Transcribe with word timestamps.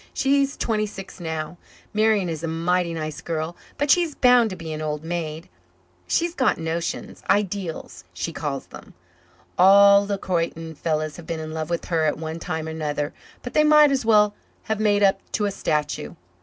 She's 0.15 0.57
twenty 0.57 0.87
six 0.87 1.19
now. 1.19 1.59
Marian 1.93 2.27
is 2.27 2.41
a 2.41 2.47
mighty 2.47 2.91
nice 2.91 3.21
girl, 3.21 3.55
but 3.77 3.91
she's 3.91 4.15
bound 4.15 4.49
to 4.49 4.55
be 4.55 4.73
an 4.73 4.81
old 4.81 5.03
maid. 5.03 5.47
She's 6.07 6.33
got 6.33 6.57
notions 6.57 7.21
ideals, 7.29 8.03
she 8.11 8.33
calls 8.33 8.67
'em. 8.73 8.95
All 9.59 10.07
the 10.07 10.17
Croyden 10.17 10.73
fellows 10.73 11.17
have 11.17 11.27
been 11.27 11.39
in 11.39 11.53
love 11.53 11.69
with 11.69 11.85
her 11.85 12.05
at 12.05 12.17
one 12.17 12.39
time 12.39 12.67
or 12.67 12.71
another 12.71 13.13
but 13.43 13.53
they 13.53 13.63
might 13.63 13.91
as 13.91 14.03
well 14.03 14.33
have 14.63 14.79
made 14.79 15.03
up 15.03 15.19
to 15.33 15.45
a 15.45 15.51
statue. 15.51 16.15